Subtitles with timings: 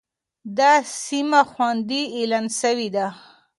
[0.57, 0.73] دا
[1.05, 3.07] سيمه خوندي اعلان شوې ده.